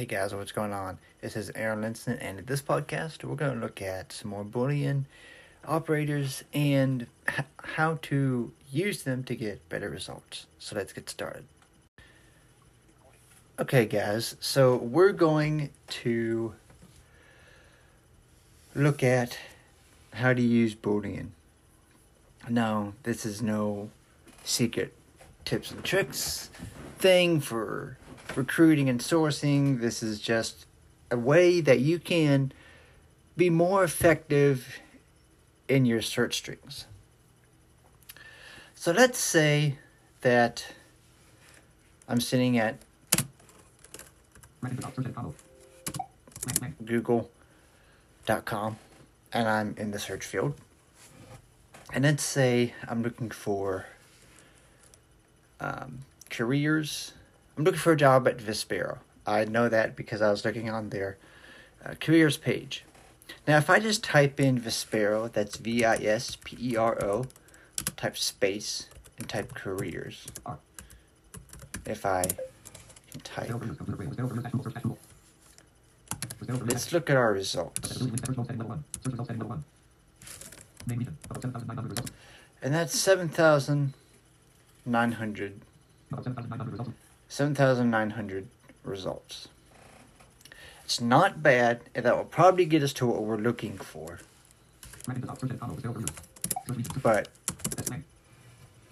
[0.00, 0.96] Hey guys, what's going on?
[1.20, 4.44] This is Aaron Linson, and in this podcast, we're going to look at some more
[4.46, 5.04] Boolean
[5.66, 10.46] operators and h- how to use them to get better results.
[10.58, 11.44] So let's get started.
[13.58, 16.54] Okay, guys, so we're going to
[18.74, 19.36] look at
[20.14, 21.28] how to use Boolean.
[22.48, 23.90] Now, this is no
[24.44, 24.94] secret
[25.44, 26.48] tips and tricks
[26.98, 27.98] thing for
[28.36, 29.80] recruiting and sourcing.
[29.80, 30.66] This is just
[31.10, 32.52] a way that you can
[33.36, 34.80] be more effective
[35.68, 36.86] in your search strings.
[38.74, 39.76] So let's say
[40.22, 40.66] that
[42.08, 42.78] I'm sitting at
[46.84, 48.76] google.com
[49.32, 50.54] and I'm in the search field.
[51.92, 53.86] And let's say I'm looking for
[55.60, 56.00] um,
[56.30, 57.12] careers
[57.60, 59.00] I'm looking for a job at Vispero.
[59.26, 61.18] I know that because I was looking on their
[61.84, 62.86] uh, careers page.
[63.46, 67.26] Now, if I just type in Vispero, that's V I S P E R O,
[67.98, 68.86] type space,
[69.18, 70.26] and type careers.
[71.84, 72.24] If I
[73.12, 73.50] can type.
[76.64, 78.00] Let's look at our results.
[82.62, 85.60] And that's 7,900.
[87.30, 88.48] 7,900
[88.82, 89.46] results.
[90.84, 94.18] It's not bad, and that will probably get us to what we're looking for.
[97.00, 97.28] But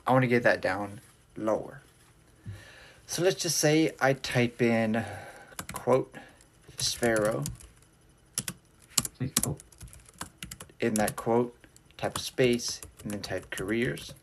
[0.07, 1.01] I want to get that down
[1.37, 1.83] lower.
[3.09, 5.05] So let's just say I type in
[5.73, 6.15] quote
[6.77, 7.45] Vispero
[10.81, 11.57] in that quote,
[11.97, 14.15] type space, and then type careers,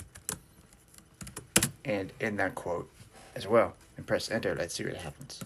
[1.84, 2.90] and in that quote
[3.36, 4.56] as well and press enter.
[4.56, 5.40] Let's see what happens.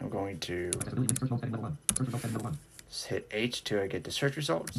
[0.00, 0.70] I'm going to
[3.06, 4.78] hit H to get the search results.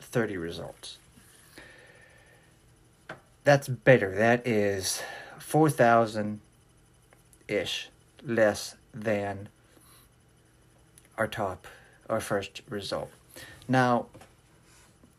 [0.00, 0.98] 3, results.
[3.44, 4.14] That's better.
[4.14, 5.02] That is
[5.38, 6.40] 4,000
[7.48, 7.88] ish
[8.24, 9.48] less than
[11.16, 11.66] our top
[12.08, 13.10] our first result.
[13.66, 14.06] Now,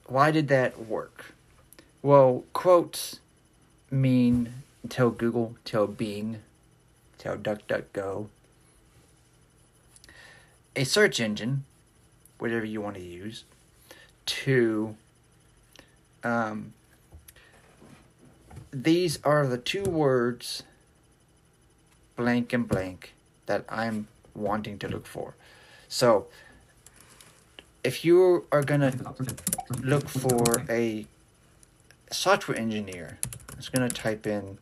[0.08, 1.34] why did that work?
[2.02, 3.20] Well, quotes
[3.92, 4.54] mean
[4.88, 6.40] tell Google, tell Bing,
[7.18, 8.28] tell DuckDuckGo.
[10.76, 11.66] A search engine,
[12.38, 13.44] whatever you want to use,
[14.26, 14.96] to
[16.24, 16.74] um,
[18.72, 20.64] these are the two words
[22.16, 23.14] blank and blank
[23.46, 25.36] that I'm wanting to look for.
[25.88, 26.28] So
[27.84, 28.94] if you are gonna
[29.82, 31.06] look for a
[32.12, 33.18] software engineer,
[33.50, 34.58] I'm just gonna type in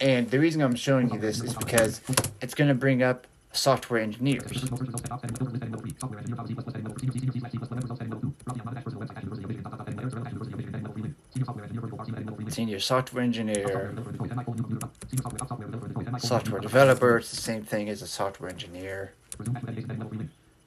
[0.00, 2.00] And the reason I'm showing you this is because
[2.40, 4.64] it's going to bring up software engineers.
[12.52, 13.94] Senior software engineer,
[16.18, 19.12] software developer, it's the same thing as a software engineer.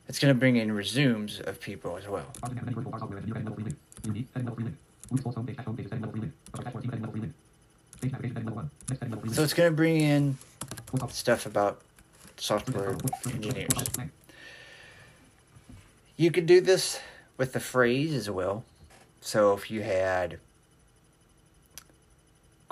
[0.08, 2.26] It's going to bring in resumes of people as well.
[9.32, 10.38] So it's going to bring in
[11.10, 11.82] stuff about
[12.38, 12.98] software
[13.32, 13.70] engineers.
[16.18, 17.00] You could do this
[17.38, 18.64] with the phrase as well.
[19.22, 20.40] So if you had,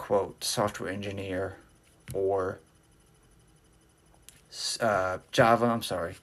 [0.04, 1.56] quote, software engineer
[2.14, 2.60] or
[4.82, 6.16] uh, Java, I'm sorry,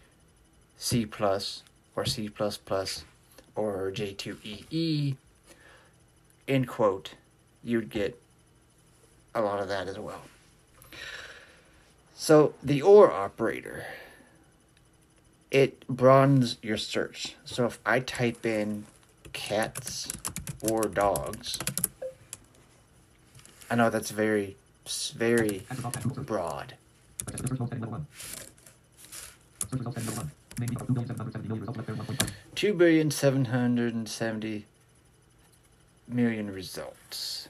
[0.77, 1.63] C plus
[1.97, 3.05] or C plus plus
[3.57, 5.17] or J2EE,
[6.47, 7.15] end quote,
[7.65, 8.21] you'd get
[9.35, 10.21] a lot of that as well.
[12.15, 13.87] So the OR operator,
[15.51, 17.35] it broadens your search.
[17.47, 18.85] So if I type in
[19.33, 20.07] cats
[20.61, 21.59] or dogs,
[23.71, 24.57] I know that's very,
[25.15, 25.63] very
[26.27, 26.75] broad.
[32.55, 34.65] Two billion seven hundred and seventy
[36.09, 37.49] million results.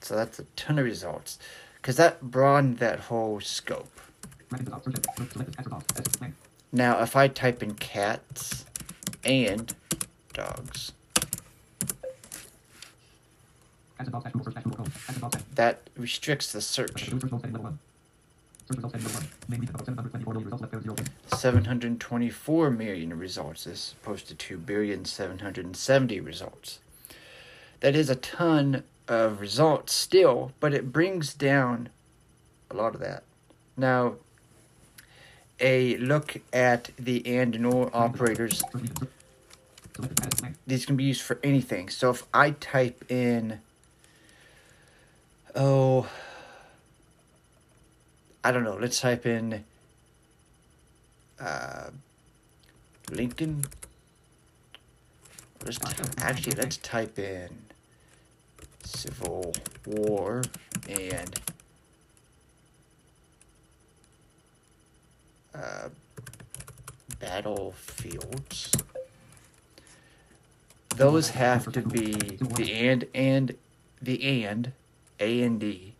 [0.00, 1.38] So that's a ton of results.
[1.82, 4.00] Because that broadened that whole scope.
[6.72, 8.64] Now, if I type in cats
[9.24, 9.74] and
[10.32, 10.92] dogs,
[15.54, 17.10] that restricts the search.
[21.28, 26.80] 724 million results as opposed to 2 billion 770 results.
[27.80, 31.90] That is a ton of results still, but it brings down
[32.70, 33.22] a lot of that.
[33.76, 34.14] Now,
[35.60, 38.62] a look at the and and or operators.
[40.66, 41.88] These can be used for anything.
[41.88, 43.60] So if I type in,
[45.56, 46.06] oh,
[48.44, 49.64] I don't know, let's type in
[51.40, 51.90] uh,
[53.06, 53.64] LinkedIn.
[55.64, 55.78] Let's
[56.18, 57.48] actually let's type in
[58.84, 59.52] Civil
[59.84, 60.42] War
[60.88, 61.40] and
[65.52, 65.88] uh,
[67.18, 68.72] battlefields.
[70.94, 73.56] Those have to be the and and
[74.00, 74.72] the and
[75.20, 75.94] A and D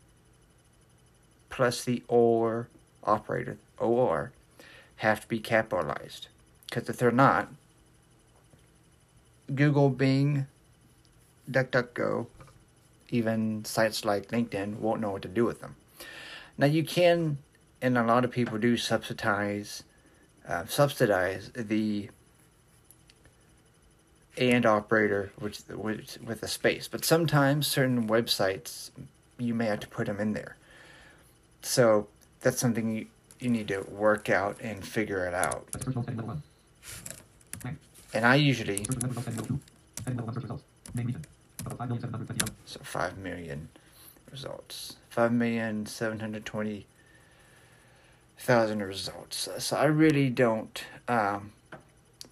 [1.49, 2.69] plus the or
[3.05, 4.33] operator or
[4.97, 6.29] have to be capitalized
[6.69, 7.49] because if they're not,
[9.55, 10.47] Google, Bing,
[11.51, 12.27] DuckDuckGo,
[13.11, 15.77] even sites like LinkedIn won't know what to do with them.
[16.59, 17.39] Now you can
[17.81, 19.85] and a lot of people do subsidize
[20.49, 22.09] uh, subsidize the
[24.39, 26.89] and operator which with with a space.
[26.89, 28.91] But sometimes certain websites
[29.39, 30.57] you may have to put them in there.
[31.63, 32.09] So
[32.41, 33.07] that's something you,
[33.41, 35.67] you need to work out and figure it out.
[38.15, 38.87] And i usually
[42.65, 43.69] so 5 million
[44.31, 44.97] results.
[45.11, 46.87] 5 million 720
[48.39, 49.49] thousand results.
[49.59, 51.53] So I really don't um,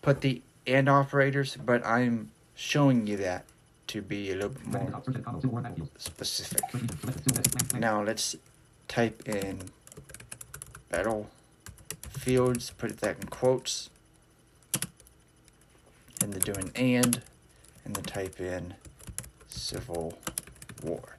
[0.02, 3.44] put the and operators, but I'm showing you that
[3.88, 5.02] to be a little bit more
[5.98, 6.62] specific.
[7.78, 8.36] Now let's
[8.88, 9.70] type in
[10.90, 13.90] battlefields, put that in quotes,
[16.22, 17.22] and then do an and,
[17.84, 18.74] and then type in
[19.48, 20.18] civil
[20.82, 21.16] war.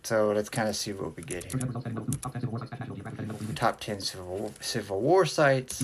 [0.03, 1.59] So let's kind of see what we get here.
[3.55, 5.83] Top 10 Civil War, Civil War sites.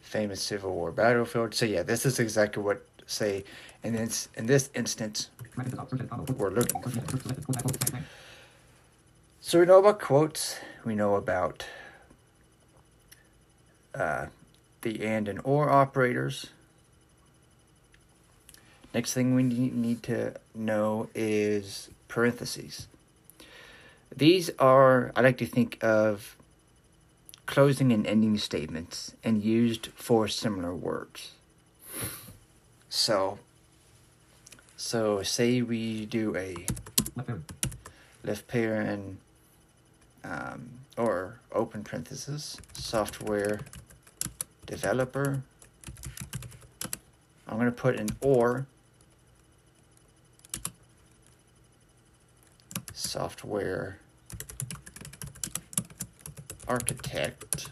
[0.00, 1.54] Famous Civil War battlefield.
[1.54, 3.44] So yeah, this is exactly what say
[3.84, 5.30] in this in this instance
[6.36, 6.90] we're looking for.
[9.42, 10.58] So we know about quotes.
[10.84, 11.64] We know about
[13.94, 14.26] uh,
[14.82, 16.48] the and and or operators.
[18.92, 22.86] Next thing we need to know is parentheses.
[24.14, 26.36] These are, I like to think of
[27.46, 31.32] closing and ending statements and used for similar words.
[32.90, 33.38] So,
[34.76, 36.66] so say we do a
[38.22, 39.18] left parent
[40.24, 43.60] um, or open parenthesis software
[44.66, 45.42] developer.
[47.48, 48.66] I'm going to put an or
[52.92, 53.98] software
[56.68, 57.70] architect.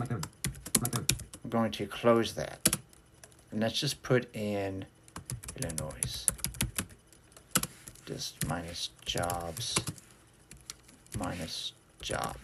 [0.00, 0.20] I'm
[1.48, 2.76] going to close that.
[3.52, 4.84] And let's just put in
[5.56, 6.26] Illinois.
[8.12, 9.76] Just minus jobs,
[11.16, 12.36] minus job.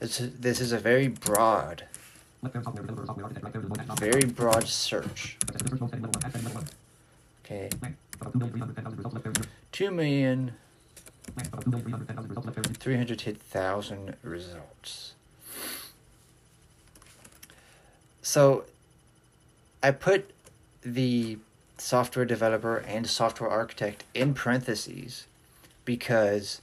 [0.00, 1.84] This is, this is a very broad,
[4.00, 5.38] very broad search.
[7.44, 7.70] Okay.
[9.70, 10.54] Two million
[12.80, 15.14] three hundred thousand results.
[18.22, 18.64] So
[19.84, 20.32] I put
[20.82, 21.38] the
[21.82, 25.26] software developer and software architect in parentheses
[25.84, 26.60] because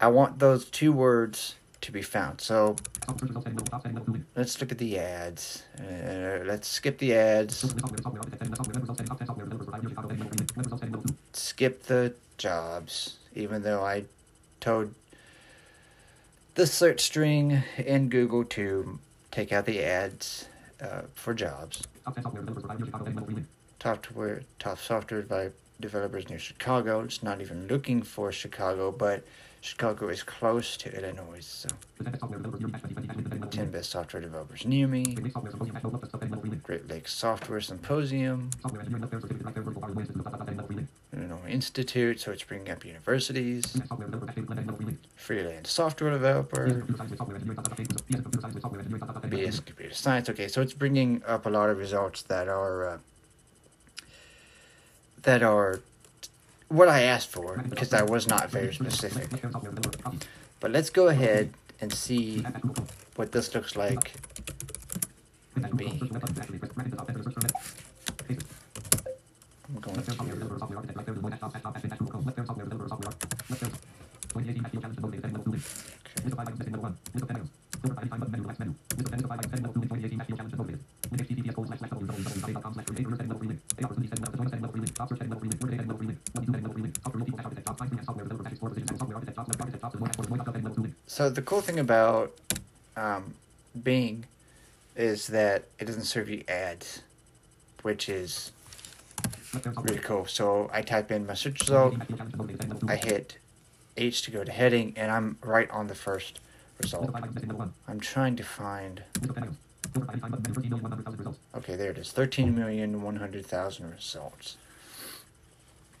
[0.00, 2.40] I want those two words to be found.
[2.40, 2.76] So
[4.34, 5.62] let's look at the ads.
[5.78, 7.74] Uh, let's skip the ads.
[11.32, 14.04] Skip the jobs, even though I
[14.60, 14.94] told
[16.56, 18.98] the search string in Google to
[19.30, 20.46] take out the ads
[20.80, 21.82] uh, for jobs.
[23.82, 27.00] Software, top software by developers near Chicago.
[27.00, 29.24] It's not even looking for Chicago, but
[29.60, 31.68] Chicago is close to Illinois, so
[33.50, 35.04] 10 best software developers near me.
[36.62, 38.50] Great Lakes Software Symposium.
[41.12, 43.80] Illinois Institute, so it's bringing up universities.
[45.16, 46.82] Freelance software developer.
[49.30, 50.28] BS Computer Science.
[50.28, 52.98] Okay, so it's bringing up a lot of results that are uh,
[55.26, 55.80] that are
[56.68, 59.28] what I asked for because I was not very specific.
[60.60, 62.46] But let's go ahead and see
[63.16, 64.14] what this looks like
[65.56, 66.00] in Bing.
[69.68, 69.96] I'm going
[91.16, 92.34] So the cool thing about
[92.94, 93.36] um,
[93.82, 94.26] Bing
[94.94, 97.00] is that it doesn't serve you ads,
[97.80, 98.52] which is
[99.76, 100.26] really cool.
[100.26, 101.94] So I type in my search result,
[102.86, 103.38] I hit
[103.96, 106.38] H to go to heading, and I'm right on the first
[106.82, 107.10] result.
[107.88, 109.02] I'm trying to find.
[111.56, 112.12] Okay, there it is.
[112.12, 114.58] 13,100,000 results.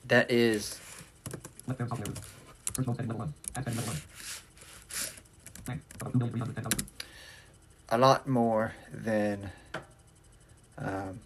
[0.06, 0.78] That is.
[7.88, 9.50] A lot more than.
[10.78, 11.20] Um,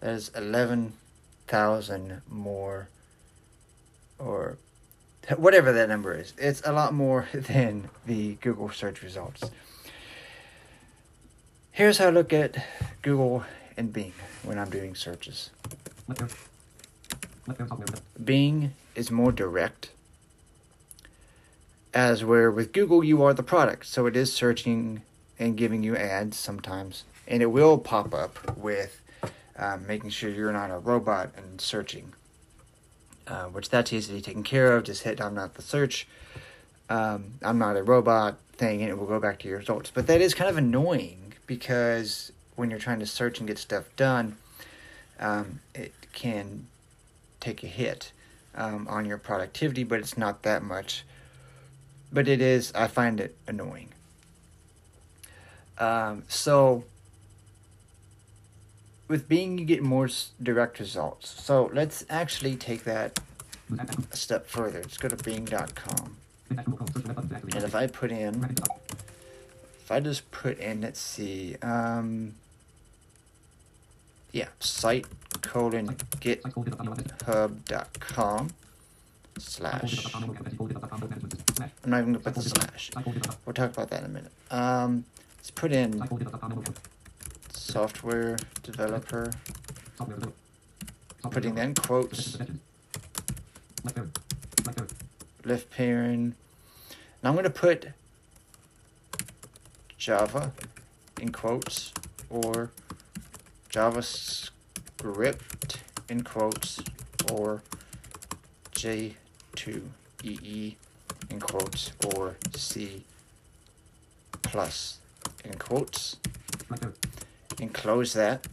[0.00, 2.88] that is 11,000 more
[4.18, 4.58] or
[5.36, 6.34] whatever that number is.
[6.36, 9.50] It's a lot more than the Google search results.
[11.70, 12.66] Here's how I look at
[13.00, 13.44] Google
[13.76, 15.50] and Bing when I'm doing searches.
[18.22, 19.90] Bing is more direct,
[21.94, 25.02] as where with Google you are the product, so it is searching
[25.38, 29.00] and giving you ads sometimes, and it will pop up with
[29.56, 32.12] um, making sure you're not a robot and searching
[33.26, 34.84] uh, which that's easily taken care of.
[34.84, 36.06] Just hit I'm not the search.
[36.90, 39.90] Um, I'm not a robot thing, and it will go back to your results.
[39.92, 43.84] But that is kind of annoying because when you're trying to search and get stuff
[43.96, 44.36] done,
[45.18, 46.66] um, it can
[47.40, 48.12] take a hit
[48.54, 51.04] um, on your productivity, but it's not that much.
[52.12, 53.88] But it is, I find it annoying.
[55.78, 56.84] Um, so
[59.08, 60.08] with Bing, you get more
[60.42, 61.30] direct results.
[61.42, 63.18] So let's actually take that
[64.10, 64.80] a step further.
[64.80, 66.16] Let's go to Bing.com.
[66.50, 68.56] And if I put in,
[69.82, 72.34] if I just put in, let's see, um,
[74.32, 75.06] yeah, site
[75.42, 76.50] colon github.com
[79.38, 80.14] slash.
[80.14, 80.34] I'm
[81.86, 82.90] not even gonna put the slash.
[83.44, 84.32] We'll talk about that in a minute.
[84.50, 85.04] Um,
[85.36, 86.02] let's put in
[87.50, 89.30] software developer.
[91.30, 92.38] Putting in quotes.
[95.44, 96.34] Left pairing.
[97.22, 97.88] Now I'm to put
[99.96, 100.52] Java
[101.20, 101.92] in quotes
[102.28, 102.70] or
[103.70, 104.50] JavaScript
[106.08, 106.80] in quotes
[107.30, 107.62] or
[109.54, 110.74] J2EE
[111.30, 113.04] in quotes or C
[114.42, 114.98] plus
[115.44, 116.16] in quotes.
[117.60, 118.46] And close that.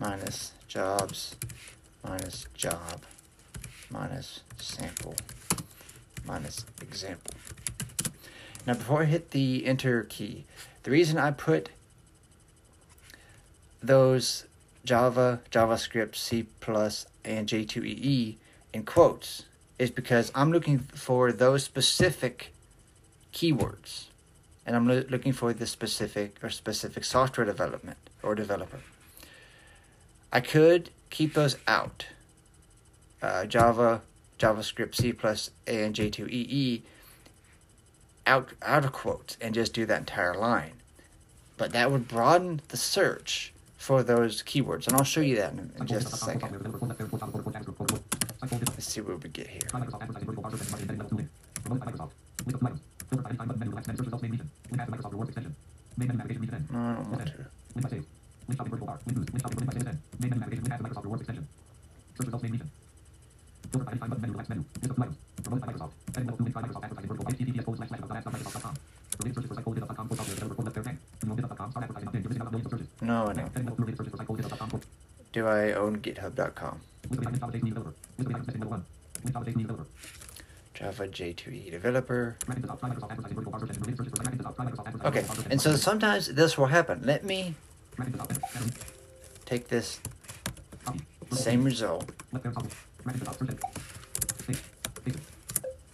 [0.00, 1.36] Minus jobs
[2.02, 3.02] minus job
[3.90, 5.14] minus sample
[6.26, 7.34] minus example.
[8.66, 10.44] Now before I hit the enter key,
[10.82, 11.70] the reason I put
[13.82, 14.44] those
[14.84, 16.46] Java, JavaScript, C++,
[17.24, 18.36] and J2EE
[18.72, 19.44] in quotes
[19.78, 22.52] is because I'm looking for those specific
[23.32, 24.04] keywords
[24.64, 28.80] and I'm lo- looking for the specific or specific software development or developer.
[30.32, 32.06] I could keep those out.
[33.22, 34.02] Uh, Java,
[34.38, 35.08] JavaScript, C++,
[35.66, 36.82] and J2EE
[38.26, 40.72] out out of quotes and just do that entire line.
[41.56, 45.70] but that would broaden the search for those keywords, and I'll show you that in,
[45.78, 46.52] in just a second.
[48.52, 49.60] Let's see what we get here.
[73.02, 73.48] No, no.
[75.32, 76.80] Do I own GitHub.com?
[80.74, 82.36] Java J2E developer.
[85.04, 87.00] Okay, and so sometimes this will happen.
[87.04, 87.54] Let me
[89.46, 90.00] take this
[91.32, 92.10] same result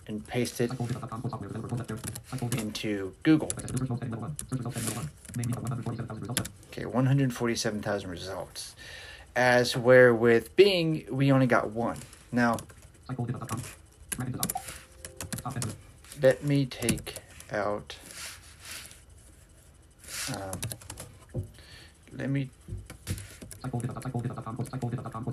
[0.07, 0.73] and paste it
[2.59, 3.51] into Google.
[6.73, 8.75] Okay, 147,000 results.
[9.35, 11.97] As where with Bing, we only got one.
[12.31, 12.59] Now,
[16.21, 17.17] let me take
[17.51, 17.97] out.
[20.35, 20.61] Um,
[22.13, 22.51] let me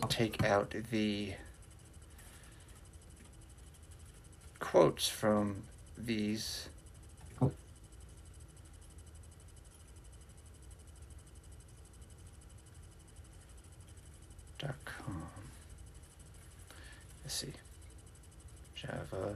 [0.08, 1.34] take out the
[4.60, 5.64] quotes from
[5.98, 6.70] these.
[14.58, 15.24] Dot com.
[17.30, 17.54] Let's see.
[18.74, 19.36] Java.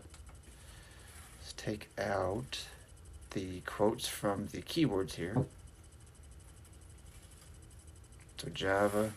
[1.39, 2.65] Let's take out
[3.35, 5.45] the quotes from the keywords here.
[8.37, 9.11] So Java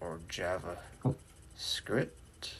[0.00, 0.78] or Java
[1.56, 2.54] script.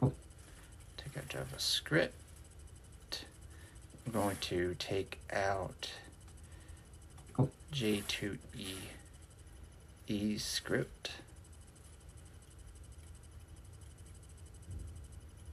[0.00, 2.21] Take out JavaScript.
[4.06, 5.90] I'm going to take out
[7.72, 8.74] J2E
[10.08, 11.12] E script.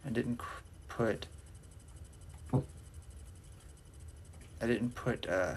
[0.06, 0.40] I didn't
[0.88, 1.28] put.
[4.62, 5.56] I didn't put uh,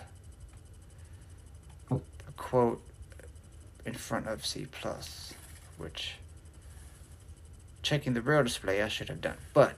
[1.90, 2.00] a
[2.36, 2.80] quote
[3.84, 5.34] in front of C plus,
[5.78, 6.14] which
[7.82, 9.76] checking the braille display I should have done, but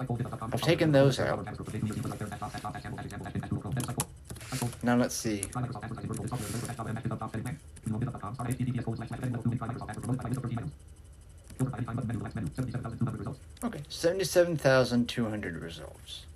[0.00, 1.46] I've taken those out.
[4.82, 5.42] Now let's see.
[13.64, 16.26] Okay, 77,200 results.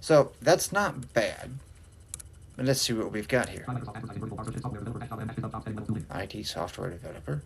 [0.00, 1.50] So that's not bad.
[2.56, 3.66] But let's see what we've got here.
[6.14, 7.42] IT software developer.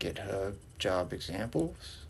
[0.00, 2.04] GitHub job examples.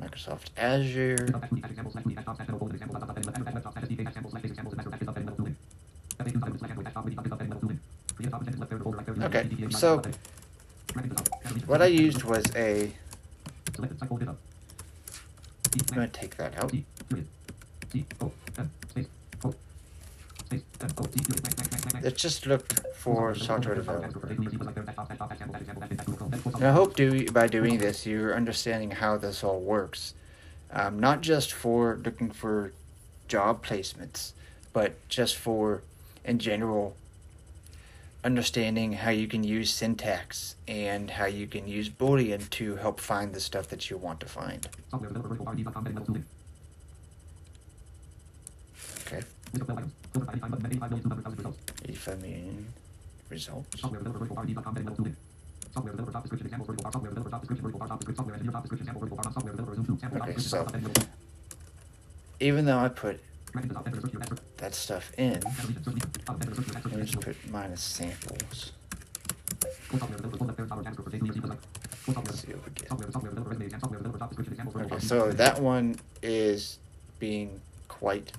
[0.00, 1.28] Microsoft Azure.
[9.22, 10.02] Okay, so
[11.66, 12.92] what I used was a.
[13.78, 13.86] I'm
[15.94, 16.72] gonna take that out.
[22.02, 24.16] Let's just look for software development.
[26.62, 30.14] I hope do, by doing this you're understanding how this all works.
[30.72, 32.72] Um, not just for looking for
[33.28, 34.32] job placements,
[34.72, 35.82] but just for,
[36.24, 36.96] in general,
[38.24, 43.32] understanding how you can use syntax and how you can use Boolean to help find
[43.32, 44.68] the stuff that you want to find.
[49.06, 49.22] Okay.
[51.84, 52.66] 85 million
[53.28, 53.84] results.
[60.14, 60.66] Okay, so
[62.40, 63.20] even though I put
[64.58, 65.40] that stuff in,
[66.26, 68.72] let me just put minus samples.
[74.76, 76.78] Okay, so that one is
[77.18, 78.32] being quite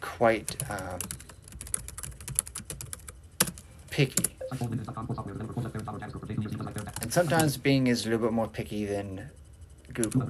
[0.00, 0.98] quite um,
[3.90, 4.36] picky.
[7.02, 9.30] And sometimes Bing is a little bit more picky than
[9.92, 10.22] Google.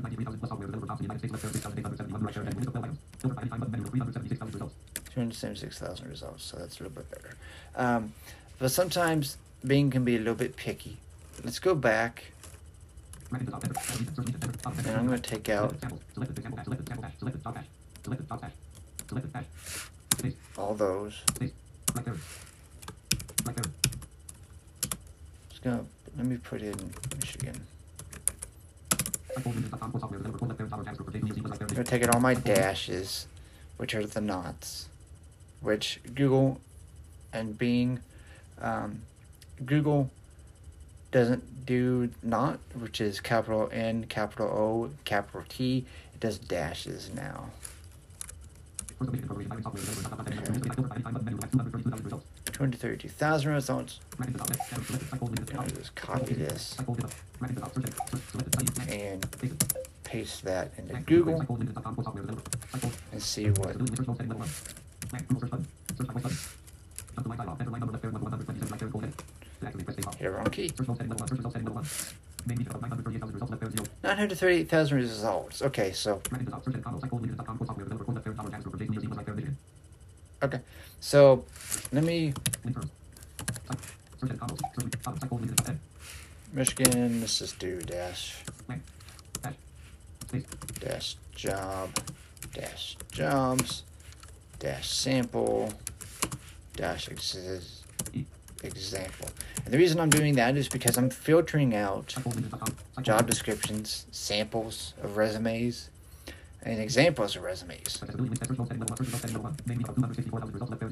[5.14, 7.34] 276,000 results, so that's a little bit better.
[7.74, 8.12] Um,
[8.58, 9.36] but sometimes
[9.66, 10.98] Bing can be a little bit picky.
[11.44, 12.32] Let's go back.
[13.32, 13.52] And
[14.96, 15.74] I'm going to take out
[20.56, 21.14] all those.
[25.48, 25.84] Just gonna
[26.16, 26.74] let me put in
[27.18, 27.60] Michigan.
[29.36, 29.42] I'm
[31.68, 33.26] gonna take out all my dashes,
[33.76, 34.88] which are the nots,
[35.60, 36.60] which Google
[37.32, 38.00] and Bing,
[38.60, 39.02] um,
[39.64, 40.10] Google
[41.10, 45.86] doesn't do not, which is capital N, capital O, capital T.
[46.14, 47.50] It does dashes now.
[49.00, 49.08] Two
[52.58, 54.00] hundred thirty-two thousand results.
[55.56, 56.76] I'll just copy this
[58.88, 59.26] and
[60.04, 61.40] paste that into Google
[63.12, 63.76] and see what.
[70.18, 70.70] Hit wrong key.
[72.46, 75.62] 938,000 results.
[75.62, 76.20] Okay, so.
[80.42, 80.60] Okay,
[81.00, 81.44] so
[81.92, 82.32] let me.
[86.52, 88.36] Michigan, let's just do dash.
[90.80, 91.90] Dash job,
[92.54, 93.82] dash jobs,
[94.58, 95.72] dash sample,
[96.76, 97.84] dash ex-
[98.62, 99.28] example.
[99.70, 102.12] And the reason I'm doing that is because I'm filtering out
[103.02, 105.90] job descriptions, samples of resumes,
[106.64, 108.02] and examples of resumes.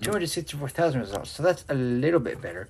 [0.00, 2.68] 264,000 results, so that's a little bit better.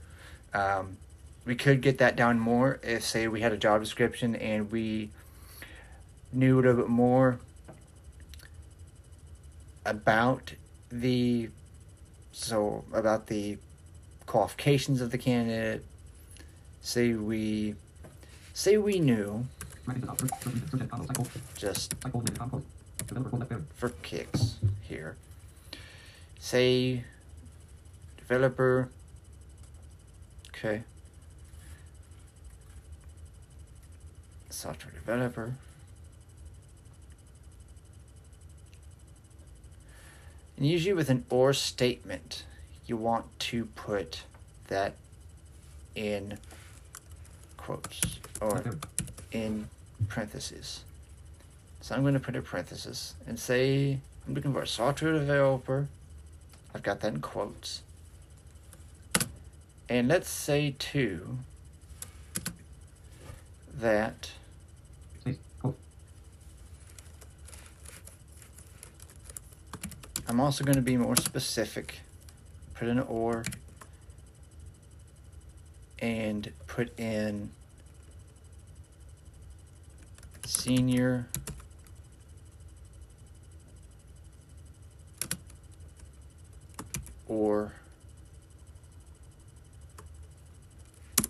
[0.55, 0.97] Um,
[1.45, 5.11] we could get that down more if, say, we had a job description and we
[6.33, 7.39] knew a little bit more
[9.85, 10.55] about
[10.91, 11.51] the
[12.33, 13.59] so about the
[14.25, 15.85] qualifications of the candidate
[16.89, 17.75] say we
[18.55, 19.45] say we knew
[21.55, 21.95] just
[23.75, 25.15] for kicks here.
[26.39, 27.05] Say
[28.17, 28.89] developer
[30.49, 30.83] okay.
[34.49, 35.57] Software developer.
[40.57, 42.45] And usually with an or statement
[42.87, 44.23] you want to put
[44.69, 44.95] that
[45.95, 46.39] in
[47.69, 48.65] quotes or
[49.31, 49.69] in
[50.09, 50.85] parentheses.
[51.83, 55.87] So I'm going to put a parenthesis and say I'm looking for a software developer.
[56.75, 57.83] I've got that in quotes.
[59.87, 61.41] And let's say too
[63.79, 64.31] that
[70.27, 72.01] I'm also going to be more specific.
[72.75, 73.45] Put in an or
[76.01, 77.51] and put in
[80.45, 81.27] senior
[87.27, 87.73] or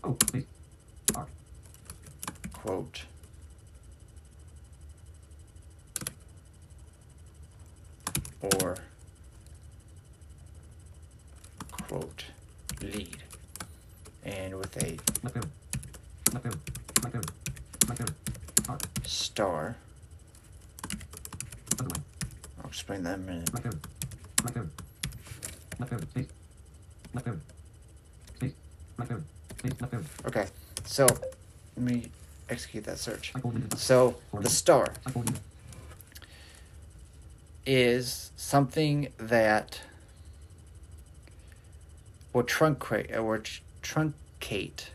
[0.05, 0.45] Oh, please.
[2.53, 3.05] Quote
[8.41, 8.77] or
[11.71, 12.25] quote
[12.81, 13.19] lead
[14.25, 15.49] and with a Left field.
[16.33, 16.59] Left field.
[17.03, 17.31] Left field.
[17.89, 18.11] Left field.
[18.69, 18.79] R.
[19.05, 19.77] star
[21.79, 22.01] Other way.
[22.65, 23.79] I'll explain that in a minute Left field.
[24.43, 24.71] Left field.
[25.79, 26.11] Left.
[26.11, 26.27] Space.
[27.13, 27.25] Left.
[28.37, 28.53] Space.
[28.99, 29.13] Left.
[29.59, 29.81] Space.
[29.81, 30.05] Left field.
[30.27, 30.47] okay
[30.87, 32.11] so let me
[32.49, 34.95] execute that search Cycle into the so the star
[37.67, 39.83] is something that
[42.33, 44.87] will truncate uh, or tr- truncate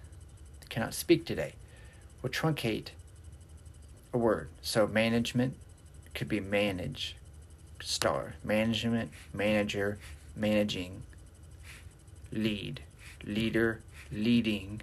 [0.70, 1.54] cannot speak today
[2.24, 2.88] will truncate
[4.12, 5.54] a word so management
[6.16, 7.16] could be manage
[7.84, 9.98] star management manager
[10.36, 11.04] managing
[12.32, 12.82] lead
[13.24, 13.80] leader
[14.12, 14.82] leading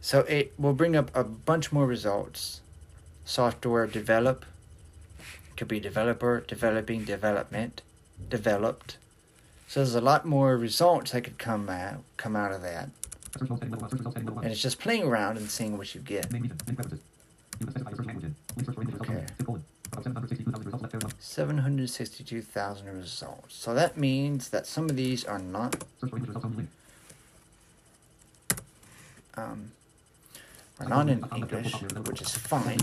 [0.00, 2.60] so it will bring up a bunch more results
[3.24, 4.44] software develop
[5.56, 7.82] could be developer, developing, development,
[8.28, 8.98] developed.
[9.68, 12.90] So there's a lot more results that could come out come out of that.
[13.40, 16.26] And it's just playing around and seeing what you get.
[19.00, 19.24] Okay.
[20.06, 20.28] Only.
[20.28, 20.84] Zip colon.
[20.84, 23.54] About 762,000 results.
[23.54, 25.84] So that means that some of these are not
[29.36, 29.72] um,
[30.80, 31.74] are not in English,
[32.06, 32.80] which is fine.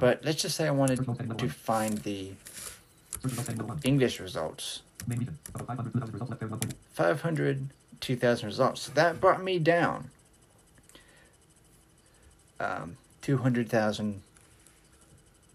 [0.00, 1.04] But let's just say I wanted
[1.38, 2.32] to find the.
[3.84, 4.82] English results.
[5.06, 5.38] Main region.
[5.54, 8.82] About 502,000 results.
[8.82, 10.10] So that brought me down
[12.60, 14.22] um, two hundred thousand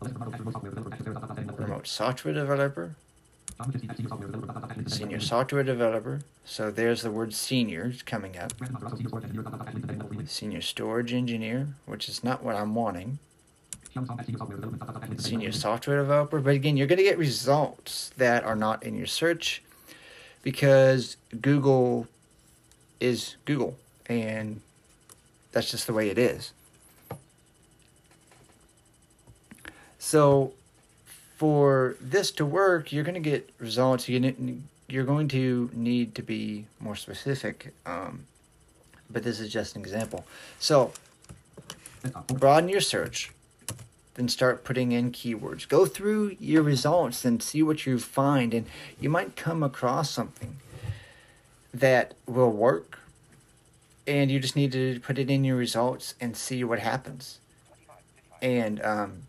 [0.00, 1.64] Alexa Bravado dash remote software developer dash Sarah dot dot heading level 3.
[1.64, 2.04] remote software
[2.52, 2.96] developer,
[3.56, 5.26] John Wojcicki dash senior software developer dot dot dash link to heading senior level 3.
[5.26, 6.20] software developer.
[6.44, 8.56] So there's the word seniors coming up.
[8.58, 10.28] Brandon Matarazzo senior storage engineer dot dot dash link to heading level 3.
[10.28, 13.18] Senior storage engineer, which is not what I'm wanting.
[14.06, 15.60] Senior software development dot dot dash link to heading Senior level 3.
[15.60, 16.40] software developer.
[16.40, 19.62] But again, you're going to get results that are not in your search
[20.42, 22.06] because Google
[23.00, 23.76] is Google.
[24.06, 24.60] And
[25.52, 26.52] that's just the way it is.
[29.98, 30.52] So,
[31.36, 34.08] for this to work, you're going to get results.
[34.08, 37.74] You're going to need to be more specific.
[37.84, 38.26] Um,
[39.10, 40.24] but this is just an example.
[40.58, 40.92] So,
[42.28, 43.32] broaden your search,
[44.18, 45.68] then start putting in keywords.
[45.68, 48.66] Go through your results and see what you find, and
[49.00, 50.56] you might come across something
[51.72, 52.98] that will work.
[54.08, 57.38] And you just need to put it in your results and see what happens.
[58.42, 59.22] And um,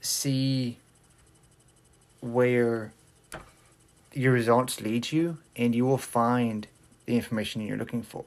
[0.00, 0.78] see
[2.20, 2.94] where
[4.14, 6.66] your results lead you, and you will find
[7.04, 8.24] the information you're looking for.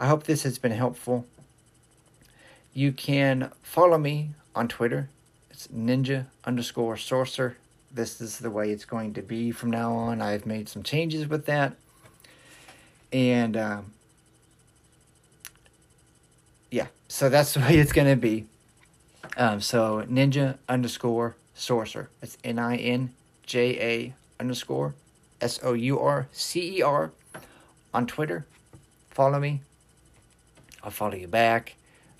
[0.00, 1.26] I hope this has been helpful.
[2.76, 5.08] You can follow me on Twitter.
[5.50, 7.54] It's ninja underscore sourcer.
[7.90, 10.20] This is the way it's going to be from now on.
[10.20, 11.72] I've made some changes with that.
[13.10, 13.92] And um,
[16.70, 18.44] yeah, so that's the way it's going to be.
[19.38, 22.08] Um, so ninja underscore sourcer.
[22.20, 23.14] It's N I N
[23.46, 24.94] J A underscore
[25.40, 27.10] S O U R C E R
[27.94, 28.44] on Twitter.
[29.12, 29.62] Follow me.
[30.82, 31.76] I'll follow you back.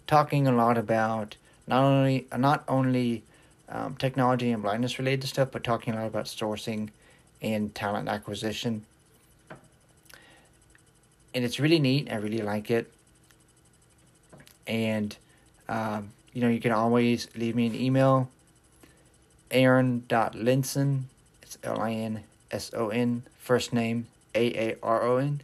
[0.07, 3.25] Talking a lot about not only not only
[3.69, 6.91] um, technology and blindness related stuff, but talking a lot about sourcing
[7.43, 8.85] and talent acquisition.
[11.35, 12.11] And it's really neat.
[12.11, 12.91] I really like it.
[14.67, 15.17] And
[15.69, 18.29] um, you know, you can always leave me an email.
[19.51, 21.03] Aaron.linson.
[21.43, 23.23] It's L I N S O N.
[23.39, 25.41] First name A A R O N.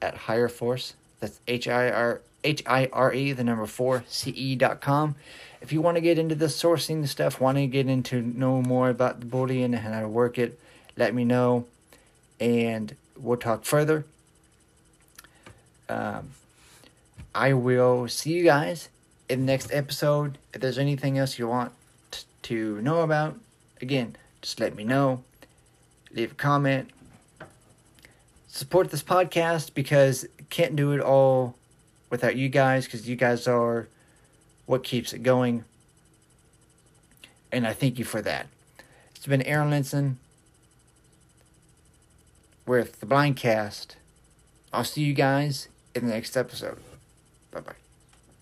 [0.00, 0.94] At Higher Force.
[1.20, 5.16] That's H I R H I R E, the number four, C E dot com.
[5.60, 8.88] If you want to get into the sourcing stuff, want to get into know more
[8.88, 10.58] about the Boolean and how to work it,
[10.96, 11.66] let me know,
[12.38, 14.04] and we'll talk further.
[15.88, 16.30] Um,
[17.34, 18.88] I will see you guys
[19.28, 20.38] in the next episode.
[20.54, 21.72] If there's anything else you want
[22.10, 23.36] t- to know about,
[23.80, 25.24] again, just let me know.
[26.12, 26.90] Leave a comment.
[28.48, 31.56] Support this podcast because can't do it all
[32.16, 33.88] without you guys because you guys are
[34.64, 35.64] what keeps it going.
[37.52, 38.46] And I thank you for that.
[39.14, 40.16] It's been Aaron Linson
[42.66, 43.96] with the Blindcast.
[44.72, 46.78] I'll see you guys in the next episode.
[47.50, 47.85] Bye bye.